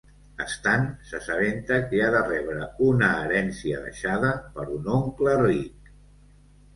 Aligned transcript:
Stan 0.51 0.85
s'assabenta 1.09 1.75
que 1.91 1.99
ha 2.05 2.07
de 2.15 2.21
rebre 2.29 2.65
una 2.85 3.09
herència 3.25 3.81
deixada 3.83 4.31
per 4.57 4.65
un 4.77 4.89
oncle 5.01 5.37
ric. 5.43 5.93